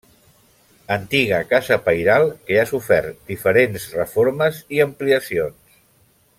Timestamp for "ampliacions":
4.91-5.81